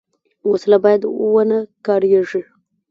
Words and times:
وسله 0.49 0.77
باید 0.85 1.01
ونهکارېږي 1.33 2.41